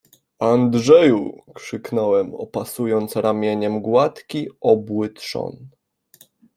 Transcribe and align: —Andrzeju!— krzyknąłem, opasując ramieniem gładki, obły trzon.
—Andrzeju!— 0.51 1.31
krzyknąłem, 1.55 2.35
opasując 2.35 3.15
ramieniem 3.15 3.81
gładki, 3.81 4.47
obły 4.61 5.09
trzon. 5.09 5.69